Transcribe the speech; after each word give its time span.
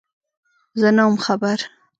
_زه 0.79 0.89
نه 0.95 1.03
وم 1.07 1.15
خبر. 1.25 1.59